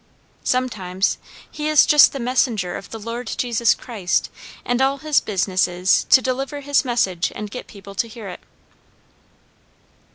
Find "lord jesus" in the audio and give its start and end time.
2.99-3.75